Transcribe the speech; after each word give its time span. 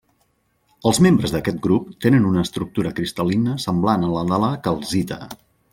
Els 0.91 0.99
membres 1.05 1.33
d'aquest 1.35 1.59
grup 1.67 1.91
tenen 2.07 2.25
una 2.31 2.45
estructura 2.49 2.95
cristal·lina 3.01 3.61
semblant 3.67 4.09
a 4.09 4.13
la 4.19 4.27
de 4.35 4.45
la 4.47 4.55
calcita. 4.69 5.25